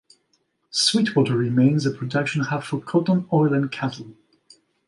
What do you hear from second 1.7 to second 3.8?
a production hub for cotton, oil, and